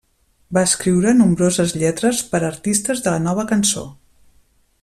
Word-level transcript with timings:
Va 0.57 0.61
escriure 0.67 1.13
nombroses 1.19 1.75
lletres 1.83 2.23
per 2.33 2.41
a 2.41 2.49
artistes 2.49 3.07
de 3.07 3.15
la 3.17 3.23
Nova 3.29 3.49
Cançó. 3.53 3.89